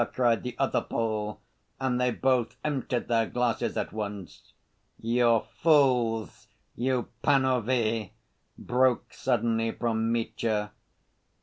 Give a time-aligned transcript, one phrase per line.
[0.15, 1.39] cried the other Pole,
[1.79, 4.51] and they both emptied their glasses at once.
[4.99, 8.09] "You're fools, you panovie,"
[8.57, 10.71] broke suddenly from Mitya.